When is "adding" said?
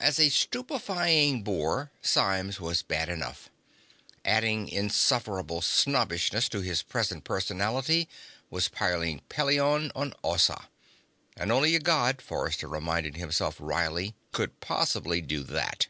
4.24-4.66